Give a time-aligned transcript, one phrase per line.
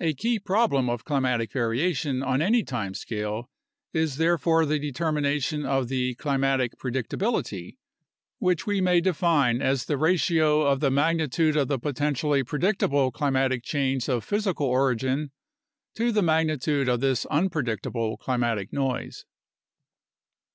[0.00, 3.48] A key problem of climatic variation on any time scale
[3.94, 7.78] is therefore the determination of the "climatic predictability,"
[8.38, 13.64] which we may define as the ratio of the magnitude of the potentially predictable climatic
[13.64, 15.30] change of physical origin
[15.94, 19.24] to the magnitude of this unpredictable climatic noise.